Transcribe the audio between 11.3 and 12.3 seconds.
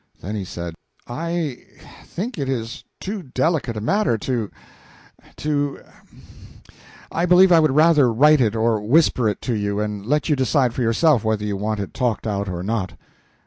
you want it talked